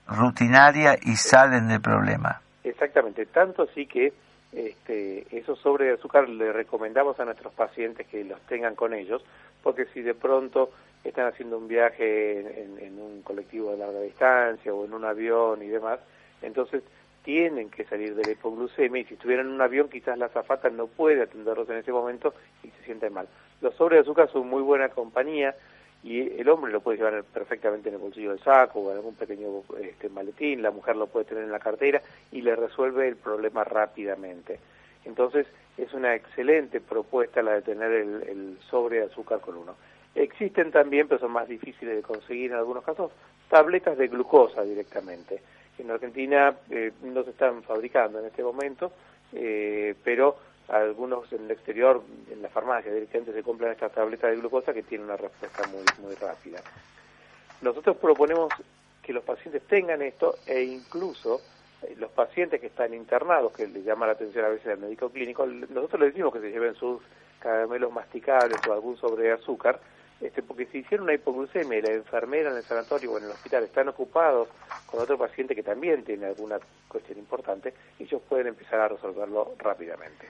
rutinaria 0.07 0.95
y 1.01 1.15
salen 1.15 1.69
del 1.69 1.81
problema. 1.81 2.39
Exactamente, 2.63 3.25
tanto 3.25 3.63
así 3.63 3.87
que 3.87 4.13
este, 4.53 5.25
esos 5.35 5.57
sobres 5.57 5.87
de 5.87 5.93
azúcar 5.95 6.29
le 6.29 6.53
recomendamos 6.53 7.19
a 7.19 7.25
nuestros 7.25 7.51
pacientes 7.51 8.05
que 8.05 8.23
los 8.23 8.39
tengan 8.41 8.75
con 8.75 8.93
ellos, 8.93 9.23
porque 9.63 9.85
si 9.85 10.03
de 10.03 10.13
pronto 10.13 10.69
están 11.03 11.27
haciendo 11.27 11.57
un 11.57 11.67
viaje 11.67 12.39
en, 12.39 12.99
un 12.99 13.21
colectivo 13.23 13.71
de 13.71 13.77
larga 13.77 14.01
distancia 14.01 14.73
o 14.73 14.85
en 14.85 14.93
un 14.93 15.05
avión 15.05 15.61
y 15.63 15.67
demás, 15.67 15.99
entonces 16.41 16.83
tienen 17.23 17.69
que 17.69 17.85
salir 17.85 18.15
de 18.15 18.23
la 18.23 18.31
hipoglucemia 18.31 19.01
y 19.01 19.05
si 19.05 19.13
estuvieran 19.13 19.47
en 19.47 19.53
un 19.53 19.61
avión 19.61 19.89
quizás 19.89 20.17
la 20.17 20.25
azafata 20.25 20.69
no 20.69 20.87
puede 20.87 21.21
atenderlos 21.21 21.69
en 21.69 21.77
ese 21.77 21.91
momento 21.91 22.33
y 22.63 22.69
se 22.69 22.83
sienten 22.83 23.13
mal. 23.13 23.27
Los 23.61 23.75
sobres 23.75 23.97
de 23.97 24.01
azúcar 24.01 24.29
son 24.31 24.47
muy 24.47 24.61
buena 24.61 24.89
compañía 24.89 25.55
y 26.03 26.39
el 26.39 26.49
hombre 26.49 26.71
lo 26.71 26.81
puede 26.81 26.97
llevar 26.97 27.23
perfectamente 27.23 27.89
en 27.89 27.95
el 27.95 28.01
bolsillo 28.01 28.31
del 28.31 28.43
saco 28.43 28.79
o 28.79 28.91
en 28.91 28.97
algún 28.97 29.15
pequeño 29.15 29.63
este, 29.79 30.09
maletín, 30.09 30.63
la 30.63 30.71
mujer 30.71 30.95
lo 30.95 31.07
puede 31.07 31.25
tener 31.25 31.43
en 31.43 31.51
la 31.51 31.59
cartera 31.59 32.01
y 32.31 32.41
le 32.41 32.55
resuelve 32.55 33.07
el 33.07 33.17
problema 33.17 33.63
rápidamente. 33.63 34.59
Entonces 35.05 35.45
es 35.77 35.93
una 35.93 36.15
excelente 36.15 36.81
propuesta 36.81 37.41
la 37.43 37.53
de 37.53 37.61
tener 37.61 37.91
el, 37.91 38.23
el 38.23 38.57
sobre 38.69 38.99
de 38.99 39.05
azúcar 39.05 39.41
con 39.41 39.57
uno. 39.57 39.75
Existen 40.13 40.71
también, 40.71 41.07
pero 41.07 41.19
son 41.19 41.31
más 41.31 41.47
difíciles 41.47 41.95
de 41.95 42.01
conseguir 42.01 42.51
en 42.51 42.57
algunos 42.57 42.83
casos, 42.83 43.11
tabletas 43.49 43.97
de 43.97 44.07
glucosa 44.07 44.63
directamente. 44.63 45.41
En 45.77 45.89
Argentina 45.89 46.55
eh, 46.69 46.91
no 47.03 47.23
se 47.23 47.31
están 47.31 47.63
fabricando 47.63 48.19
en 48.19 48.25
este 48.25 48.43
momento, 48.43 48.91
eh, 49.33 49.95
pero 50.03 50.37
algunos 50.67 51.31
en 51.33 51.45
el 51.45 51.51
exterior, 51.51 52.03
en 52.29 52.41
la 52.41 52.49
farmacia 52.49 52.93
directamente 52.93 53.33
se 53.33 53.43
compran 53.43 53.71
estas 53.71 53.91
tabletas 53.91 54.31
de 54.31 54.37
glucosa 54.37 54.73
que 54.73 54.83
tienen 54.83 55.05
una 55.05 55.17
respuesta 55.17 55.67
muy, 55.67 55.83
muy 56.01 56.15
rápida. 56.15 56.61
Nosotros 57.61 57.97
proponemos 57.97 58.51
que 59.01 59.13
los 59.13 59.23
pacientes 59.23 59.63
tengan 59.63 60.01
esto 60.01 60.35
e 60.45 60.61
incluso 60.63 61.41
eh, 61.83 61.95
los 61.97 62.11
pacientes 62.11 62.59
que 62.59 62.67
están 62.67 62.93
internados, 62.93 63.53
que 63.53 63.67
les 63.67 63.83
llama 63.83 64.05
la 64.05 64.13
atención 64.13 64.45
a 64.45 64.49
veces 64.49 64.67
al 64.67 64.79
médico 64.79 65.09
clínico, 65.09 65.45
nosotros 65.45 66.01
les 66.01 66.13
decimos 66.13 66.33
que 66.33 66.41
se 66.41 66.51
lleven 66.51 66.75
sus 66.75 67.01
caramelos 67.39 67.91
masticables 67.91 68.59
o 68.67 68.73
algún 68.73 68.97
sobre 68.97 69.31
azúcar, 69.31 69.79
este, 70.21 70.43
porque 70.43 70.67
si 70.67 70.79
hicieron 70.79 71.05
una 71.05 71.15
hipoglucemia 71.15 71.79
y 71.79 71.81
la 71.81 71.93
enfermera 71.93 72.51
en 72.51 72.57
el 72.57 72.63
sanatorio 72.63 73.11
o 73.11 73.17
en 73.17 73.25
el 73.25 73.31
hospital 73.31 73.63
están 73.63 73.89
ocupados 73.89 74.49
con 74.85 75.01
otro 75.01 75.17
paciente 75.17 75.55
que 75.55 75.63
también 75.63 76.03
tiene 76.03 76.27
alguna 76.27 76.59
cuestión 76.87 77.17
importante, 77.17 77.73
ellos 77.99 78.21
pueden 78.29 78.47
empezar 78.47 78.79
a 78.79 78.87
resolverlo 78.87 79.55
rápidamente. 79.57 80.27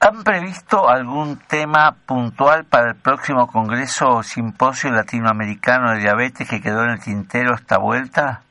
¿Han 0.00 0.22
previsto 0.22 0.88
algún 0.88 1.40
tema 1.48 1.96
puntual 2.06 2.66
para 2.66 2.90
el 2.90 2.96
próximo 2.96 3.48
Congreso 3.48 4.08
o 4.08 4.22
Simposio 4.22 4.90
Latinoamericano 4.90 5.92
de 5.92 6.00
Diabetes 6.00 6.48
que 6.48 6.60
quedó 6.60 6.84
en 6.84 6.90
el 6.90 7.00
tintero 7.00 7.54
esta 7.54 7.78
vuelta? 7.78 8.42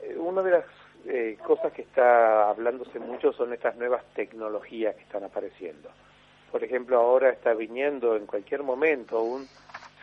Eh, 0.00 0.16
una 0.18 0.42
de 0.42 0.50
las 0.50 0.64
eh, 1.06 1.38
cosas 1.46 1.72
que 1.72 1.82
está 1.82 2.50
hablándose 2.50 2.98
mucho 2.98 3.32
son 3.32 3.52
estas 3.52 3.76
nuevas 3.76 4.02
tecnologías 4.14 4.96
que 4.96 5.02
están 5.02 5.22
apareciendo. 5.22 5.90
Por 6.50 6.64
ejemplo, 6.64 6.98
ahora 6.98 7.30
está 7.30 7.54
viniendo 7.54 8.16
en 8.16 8.26
cualquier 8.26 8.62
momento 8.62 9.22
un 9.22 9.46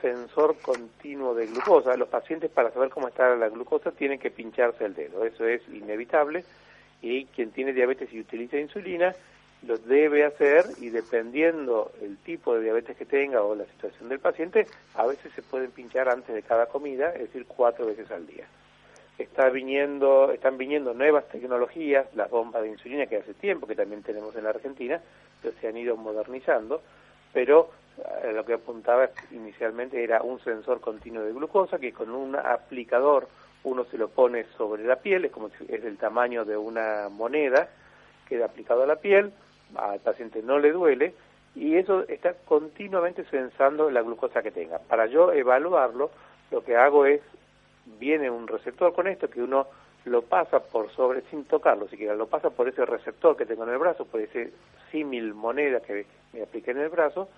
sensor 0.01 0.57
continuo 0.61 1.33
de 1.33 1.47
glucosa. 1.47 1.97
Los 1.97 2.09
pacientes 2.09 2.49
para 2.49 2.71
saber 2.71 2.89
cómo 2.89 3.07
está 3.07 3.35
la 3.35 3.49
glucosa 3.49 3.91
tienen 3.91 4.19
que 4.19 4.31
pincharse 4.31 4.85
el 4.85 4.95
dedo. 4.95 5.25
Eso 5.25 5.45
es 5.45 5.61
inevitable 5.69 6.45
y 7.01 7.25
quien 7.25 7.51
tiene 7.51 7.73
diabetes 7.73 8.11
y 8.13 8.19
utiliza 8.19 8.57
insulina 8.57 9.13
lo 9.63 9.77
debe 9.77 10.23
hacer 10.23 10.65
y 10.79 10.89
dependiendo 10.89 11.91
el 12.01 12.17
tipo 12.17 12.55
de 12.55 12.61
diabetes 12.61 12.95
que 12.95 13.05
tenga 13.05 13.41
o 13.41 13.55
la 13.55 13.65
situación 13.65 14.07
del 14.07 14.19
paciente, 14.19 14.67
a 14.93 15.05
veces 15.07 15.31
se 15.33 15.41
pueden 15.41 15.71
pinchar 15.71 16.09
antes 16.09 16.33
de 16.33 16.43
cada 16.43 16.67
comida, 16.67 17.11
es 17.13 17.21
decir, 17.21 17.45
cuatro 17.47 17.87
veces 17.87 18.09
al 18.11 18.27
día. 18.27 18.45
Está 19.17 19.49
viniendo, 19.49 20.31
están 20.31 20.57
viniendo 20.57 20.93
nuevas 20.93 21.27
tecnologías, 21.29 22.05
las 22.15 22.29
bombas 22.29 22.61
de 22.61 22.69
insulina 22.69 23.07
que 23.07 23.17
hace 23.17 23.33
tiempo 23.33 23.65
que 23.65 23.75
también 23.75 24.03
tenemos 24.03 24.35
en 24.35 24.43
la 24.43 24.51
Argentina, 24.51 25.01
que 25.41 25.51
se 25.53 25.67
han 25.67 25.77
ido 25.77 25.97
modernizando, 25.97 26.81
pero 27.33 27.71
eh, 27.97 28.31
lo 28.31 28.45
que 28.45 28.53
apuntaba 28.53 29.09
inicialmente 29.31 30.03
era 30.03 30.21
un 30.21 30.39
sensor 30.41 30.79
continuo 30.81 31.23
de 31.23 31.33
glucosa 31.33 31.79
que 31.79 31.93
con 31.93 32.11
un 32.11 32.35
aplicador 32.35 33.27
uno 33.63 33.85
se 33.85 33.97
lo 33.97 34.07
pone 34.09 34.45
sobre 34.55 34.83
la 34.83 34.97
piel, 34.97 35.25
es 35.25 35.31
como 35.31 35.49
si 35.49 35.65
es 35.67 35.83
del 35.83 35.97
tamaño 35.97 36.45
de 36.45 36.55
una 36.55 37.09
moneda, 37.09 37.69
queda 38.27 38.45
aplicado 38.45 38.83
a 38.83 38.87
la 38.87 38.97
piel, 38.97 39.31
al 39.75 39.99
paciente 39.99 40.41
no 40.43 40.59
le 40.59 40.71
duele 40.71 41.13
y 41.55 41.75
eso 41.75 42.07
está 42.07 42.33
continuamente 42.45 43.25
sensando 43.25 43.89
la 43.89 44.01
glucosa 44.03 44.43
que 44.43 44.51
tenga. 44.51 44.77
Para 44.77 45.07
yo 45.07 45.33
evaluarlo, 45.33 46.11
lo 46.51 46.63
que 46.63 46.75
hago 46.75 47.05
es, 47.05 47.21
viene 47.99 48.29
un 48.29 48.47
receptor 48.47 48.93
con 48.93 49.07
esto 49.07 49.29
que 49.29 49.41
uno 49.41 49.67
lo 50.05 50.21
pasa 50.21 50.59
por 50.59 50.89
sobre, 50.91 51.21
sin 51.29 51.45
tocarlo 51.45 51.87
siquiera, 51.87 52.15
lo 52.15 52.27
pasa 52.27 52.49
por 52.49 52.67
ese 52.67 52.85
receptor 52.85 53.35
que 53.35 53.45
tengo 53.45 53.63
en 53.63 53.71
el 53.71 53.77
brazo, 53.77 54.05
por 54.05 54.21
ese 54.21 54.51
símil 54.91 55.33
moneda 55.33 55.81
que 55.81 56.05
me 56.33 56.41
apliqué 56.41 56.71
en 56.71 56.79
el 56.79 56.89
brazo, 56.89 57.29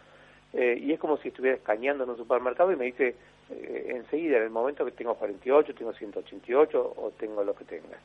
eh, 0.54 0.78
y 0.80 0.92
es 0.92 1.00
como 1.00 1.18
si 1.18 1.30
estuviera 1.30 1.58
escaneando 1.58 2.04
en 2.04 2.12
un 2.12 2.18
supermercado 2.18 2.72
y 2.72 2.76
me 2.76 2.86
dice 2.86 3.16
eh, 3.50 3.94
enseguida, 3.96 4.38
en 4.38 4.44
el 4.44 4.50
momento 4.50 4.86
que 4.86 4.92
tengo 4.92 5.16
48, 5.16 5.74
tengo 5.76 5.94
188 5.94 6.94
o 6.98 7.12
tengo 7.18 7.44
lo 7.44 7.56
que 7.56 7.66
tenga. 7.66 7.98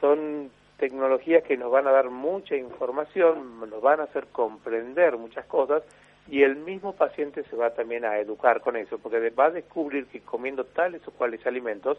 Son 0.00 0.50
tecnologías 0.76 1.44
que 1.44 1.56
nos 1.56 1.70
van 1.70 1.86
a 1.86 1.92
dar 1.92 2.10
mucha 2.10 2.56
información, 2.56 3.60
nos 3.60 3.80
van 3.80 4.00
a 4.00 4.04
hacer 4.04 4.26
comprender 4.26 5.16
muchas 5.16 5.46
cosas 5.46 5.82
y 6.28 6.42
el 6.42 6.56
mismo 6.56 6.94
paciente 6.94 7.44
se 7.44 7.56
va 7.56 7.70
también 7.70 8.04
a 8.04 8.18
educar 8.18 8.60
con 8.60 8.76
eso, 8.76 8.98
porque 8.98 9.30
va 9.30 9.46
a 9.46 9.50
descubrir 9.50 10.06
que 10.06 10.20
comiendo 10.20 10.64
tales 10.64 11.06
o 11.06 11.10
cuales 11.10 11.46
alimentos 11.46 11.98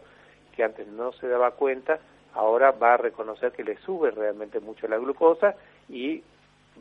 que 0.56 0.64
antes 0.64 0.88
no 0.88 1.12
se 1.14 1.28
daba 1.28 1.52
cuenta, 1.52 2.00
ahora 2.34 2.72
va 2.72 2.94
a 2.94 2.98
reconocer 2.98 3.52
que 3.52 3.64
le 3.64 3.78
sube 3.78 4.12
realmente 4.12 4.60
mucho 4.60 4.88
la 4.88 4.98
glucosa 4.98 5.56
y 5.90 6.24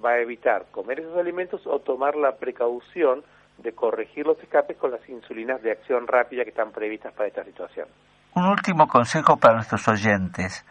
va 0.05 0.11
a 0.11 0.21
evitar 0.21 0.67
comer 0.71 1.01
esos 1.01 1.17
alimentos 1.17 1.67
o 1.67 1.79
tomar 1.81 2.17
la 2.17 2.37
precaución 2.37 3.23
de 3.59 3.73
corregir 3.73 4.27
los 4.27 4.39
escapes 4.41 4.77
con 4.77 4.91
las 4.91 5.09
insulinas 5.09 5.63
de 5.63 5.73
acción 5.73 6.07
rápida 6.07 6.45
que 6.45 6.51
están 6.51 6.73
previstas 6.73 7.13
para 7.13 7.29
esta 7.29 7.45
situación. 7.45 7.87
Un 8.35 8.47
último 8.47 8.89
consejo 8.89 9.37
para 9.37 9.55
nuestros 9.55 9.87
oyentes. 9.87 10.65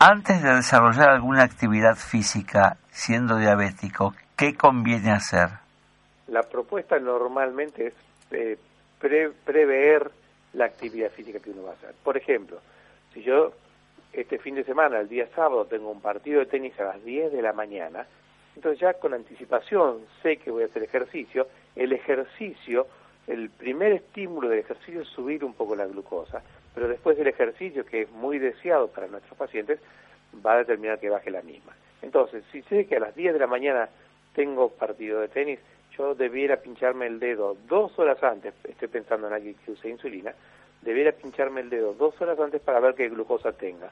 Antes 0.00 0.42
de 0.42 0.54
desarrollar 0.54 1.10
alguna 1.10 1.42
actividad 1.42 1.96
física 1.96 2.78
siendo 2.90 3.36
diabético, 3.36 4.14
¿qué 4.36 4.54
conviene 4.54 5.10
hacer? 5.10 5.63
La 6.34 6.42
propuesta 6.42 6.98
normalmente 6.98 7.86
es 7.86 7.94
eh, 8.32 8.58
prever 9.44 10.10
la 10.54 10.64
actividad 10.64 11.12
física 11.12 11.38
que 11.38 11.50
uno 11.50 11.62
va 11.62 11.70
a 11.70 11.74
hacer. 11.74 11.94
Por 12.02 12.16
ejemplo, 12.16 12.58
si 13.12 13.22
yo 13.22 13.52
este 14.12 14.40
fin 14.40 14.56
de 14.56 14.64
semana, 14.64 14.98
el 14.98 15.08
día 15.08 15.28
sábado, 15.36 15.64
tengo 15.66 15.92
un 15.92 16.00
partido 16.00 16.40
de 16.40 16.46
tenis 16.46 16.72
a 16.80 16.86
las 16.86 17.04
10 17.04 17.30
de 17.30 17.40
la 17.40 17.52
mañana, 17.52 18.04
Entonces 18.56 18.80
ya 18.80 18.94
con 18.94 19.14
anticipación 19.14 20.00
sé 20.24 20.38
que 20.38 20.50
voy 20.50 20.64
a 20.64 20.66
hacer 20.66 20.82
ejercicio, 20.82 21.46
el 21.76 21.92
ejercicio, 21.92 22.88
el 23.28 23.48
primer 23.50 23.92
estímulo 23.92 24.48
del 24.48 24.58
ejercicio 24.58 25.02
es 25.02 25.08
subir 25.10 25.44
un 25.44 25.54
poco 25.54 25.76
la 25.76 25.86
glucosa, 25.86 26.42
pero 26.74 26.88
después 26.88 27.16
del 27.16 27.28
ejercicio, 27.28 27.86
que 27.86 28.02
es 28.02 28.10
muy 28.10 28.40
deseado 28.40 28.88
para 28.88 29.06
nuestros 29.06 29.38
pacientes, 29.38 29.78
va 30.44 30.54
a 30.54 30.58
determinar 30.58 30.98
que 30.98 31.10
baje 31.10 31.30
la 31.30 31.42
misma. 31.42 31.76
Entonces, 32.02 32.42
si 32.50 32.62
sé 32.62 32.86
que 32.86 32.96
a 32.96 33.00
las 33.00 33.14
10 33.14 33.34
de 33.34 33.38
la 33.38 33.46
mañana 33.46 33.88
tengo 34.34 34.70
partido 34.70 35.20
de 35.20 35.28
tenis, 35.28 35.60
yo 35.96 36.14
debiera 36.14 36.56
pincharme 36.56 37.06
el 37.06 37.18
dedo 37.18 37.56
dos 37.68 37.98
horas 37.98 38.22
antes, 38.22 38.54
estoy 38.64 38.88
pensando 38.88 39.26
en 39.26 39.32
alguien 39.32 39.54
que 39.64 39.72
use 39.72 39.88
insulina, 39.88 40.34
debiera 40.82 41.12
pincharme 41.12 41.60
el 41.60 41.70
dedo 41.70 41.94
dos 41.94 42.20
horas 42.20 42.38
antes 42.38 42.60
para 42.60 42.80
ver 42.80 42.94
qué 42.94 43.08
glucosa 43.08 43.52
tenga. 43.52 43.90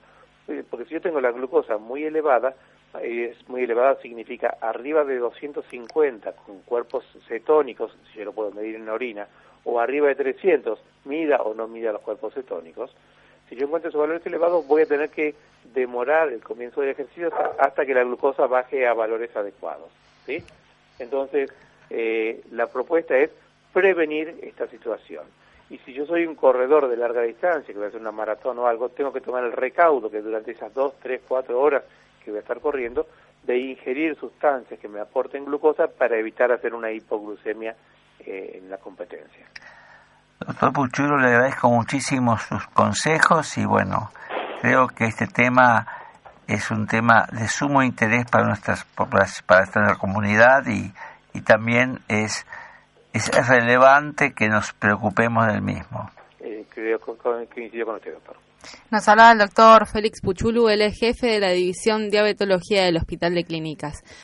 Eh, 0.48 0.64
porque 0.68 0.86
si 0.86 0.94
yo 0.94 1.00
tengo 1.00 1.20
la 1.20 1.30
glucosa 1.30 1.78
muy 1.78 2.04
elevada, 2.04 2.54
es 3.00 3.48
muy 3.48 3.62
elevada 3.62 3.96
significa 4.02 4.58
arriba 4.60 5.04
de 5.04 5.16
250 5.16 6.32
con 6.32 6.60
cuerpos 6.62 7.04
cetónicos, 7.26 7.96
si 8.12 8.18
yo 8.18 8.26
lo 8.26 8.32
puedo 8.32 8.50
medir 8.50 8.74
en 8.74 8.86
la 8.86 8.92
orina, 8.92 9.28
o 9.64 9.80
arriba 9.80 10.08
de 10.08 10.16
300, 10.16 10.78
mida 11.04 11.36
o 11.42 11.54
no 11.54 11.68
mida 11.68 11.92
los 11.92 12.02
cuerpos 12.02 12.34
cetónicos, 12.34 12.94
si 13.48 13.56
yo 13.56 13.66
encuentro 13.66 13.88
esos 13.88 14.00
valores 14.00 14.26
elevados 14.26 14.66
voy 14.66 14.82
a 14.82 14.86
tener 14.86 15.10
que 15.10 15.34
demorar 15.74 16.28
el 16.28 16.42
comienzo 16.42 16.80
del 16.80 16.90
ejercicio 16.90 17.30
hasta, 17.58 17.86
que 17.86 17.94
la 17.94 18.02
glucosa 18.04 18.46
baje 18.46 18.86
a 18.86 18.94
valores 18.94 19.34
adecuados. 19.36 19.90
¿sí? 20.26 20.42
Entonces, 20.98 21.52
eh, 21.94 22.40
la 22.52 22.68
propuesta 22.68 23.14
es 23.16 23.30
prevenir 23.72 24.38
esta 24.42 24.66
situación. 24.68 25.24
Y 25.68 25.76
si 25.78 25.92
yo 25.92 26.06
soy 26.06 26.26
un 26.26 26.34
corredor 26.34 26.88
de 26.88 26.96
larga 26.96 27.20
distancia, 27.20 27.66
que 27.66 27.74
voy 27.78 27.84
a 27.84 27.88
hacer 27.88 28.00
una 28.00 28.12
maratón 28.12 28.58
o 28.58 28.66
algo, 28.66 28.88
tengo 28.88 29.12
que 29.12 29.20
tomar 29.20 29.44
el 29.44 29.52
recaudo 29.52 30.10
que 30.10 30.22
durante 30.22 30.52
esas 30.52 30.72
dos, 30.72 30.94
tres, 31.02 31.20
cuatro 31.28 31.60
horas 31.60 31.82
que 32.24 32.30
voy 32.30 32.38
a 32.38 32.40
estar 32.40 32.60
corriendo, 32.60 33.06
de 33.42 33.58
ingerir 33.58 34.16
sustancias 34.16 34.80
que 34.80 34.88
me 34.88 35.00
aporten 35.00 35.44
glucosa 35.44 35.86
para 35.86 36.16
evitar 36.16 36.50
hacer 36.50 36.74
una 36.74 36.90
hipoglucemia 36.90 37.76
eh, 38.20 38.60
en 38.62 38.70
la 38.70 38.78
competencia. 38.78 39.46
Doctor 40.40 40.72
Puchulo, 40.72 41.18
le 41.18 41.28
agradezco 41.28 41.68
muchísimo 41.68 42.38
sus 42.38 42.66
consejos 42.68 43.58
y 43.58 43.66
bueno, 43.66 44.10
creo 44.62 44.88
que 44.88 45.04
este 45.04 45.26
tema 45.26 45.86
es 46.46 46.70
un 46.70 46.86
tema 46.86 47.26
de 47.32 47.48
sumo 47.48 47.82
interés 47.82 48.24
para 48.30 48.46
nuestras 48.46 48.84
para 48.84 49.26
nuestra 49.64 49.96
comunidad 49.96 50.66
y, 50.66 50.92
y 51.34 51.40
también 51.40 52.00
es 52.08 52.44
es 53.12 53.30
relevante 53.48 54.32
que 54.32 54.48
nos 54.48 54.72
preocupemos 54.72 55.46
del 55.46 55.62
mismo. 55.62 56.10
Eh, 56.40 56.64
creo 56.70 56.98
que 56.98 57.12
coincido 57.54 57.86
con 57.86 57.96
usted, 57.96 58.12
doctor. 58.14 58.36
Nos 58.90 59.08
hablaba 59.08 59.32
el 59.32 59.38
doctor 59.38 59.86
Félix 59.86 60.20
Puchulu, 60.20 60.68
él 60.68 60.82
es 60.82 60.98
jefe 60.98 61.26
de 61.26 61.40
la 61.40 61.50
División 61.50 62.10
Diabetología 62.10 62.84
del 62.84 62.96
Hospital 62.96 63.34
de 63.34 63.44
Clínicas. 63.44 64.02